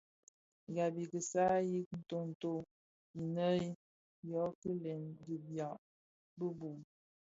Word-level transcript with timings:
Gab 0.75 0.93
i 1.03 1.05
kisaï 1.11 1.69
ki 1.87 1.95
nton 2.01 2.25
nto 2.31 2.53
inèn 3.23 3.63
yo 4.31 4.43
kilèn 4.61 5.03
di 5.25 5.35
biag 5.47 5.77
bi 6.37 6.47
bum. 6.57 6.79